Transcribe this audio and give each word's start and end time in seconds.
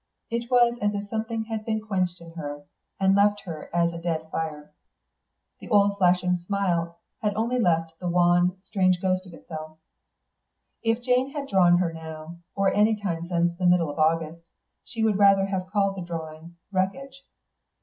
It 0.31 0.49
was 0.49 0.79
as 0.81 0.95
if 0.95 1.07
something 1.09 1.43
had 1.43 1.63
been 1.63 1.79
quenched 1.79 2.21
in 2.21 2.31
her, 2.31 2.65
and 2.99 3.13
left 3.15 3.41
her 3.41 3.69
as 3.71 3.93
a 3.93 4.01
dead 4.01 4.31
fire. 4.31 4.73
The 5.59 5.69
old 5.69 5.99
flashing 5.99 6.37
smile 6.37 6.97
had 7.21 7.33
left 7.37 7.37
only 7.37 7.59
the 7.59 8.09
wan, 8.09 8.57
strange 8.65 8.99
ghost 8.99 9.27
of 9.27 9.33
itself. 9.35 9.77
If 10.81 11.03
Jane 11.03 11.29
had 11.33 11.47
drawn 11.49 11.77
her 11.77 11.93
now, 11.93 12.39
or 12.55 12.73
any 12.73 12.95
time 12.95 13.27
since 13.27 13.55
the 13.59 13.67
middle 13.67 13.91
of 13.91 13.99
August, 13.99 14.49
she 14.83 15.03
would 15.03 15.19
rather 15.19 15.45
have 15.45 15.67
called 15.67 15.95
the 15.97 16.01
drawing 16.01 16.55
"Wreckage." 16.71 17.21